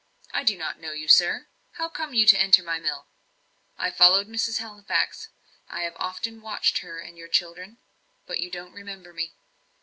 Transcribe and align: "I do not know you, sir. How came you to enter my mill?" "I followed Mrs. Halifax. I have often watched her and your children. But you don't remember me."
"I 0.33 0.43
do 0.43 0.57
not 0.57 0.79
know 0.79 0.93
you, 0.93 1.07
sir. 1.07 1.45
How 1.73 1.87
came 1.87 2.15
you 2.15 2.25
to 2.25 2.39
enter 2.39 2.63
my 2.63 2.79
mill?" 2.79 3.05
"I 3.77 3.91
followed 3.91 4.27
Mrs. 4.27 4.57
Halifax. 4.57 5.29
I 5.69 5.81
have 5.83 5.95
often 5.97 6.41
watched 6.41 6.79
her 6.79 6.97
and 6.97 7.19
your 7.19 7.27
children. 7.27 7.77
But 8.25 8.39
you 8.39 8.49
don't 8.49 8.73
remember 8.73 9.13
me." 9.13 9.35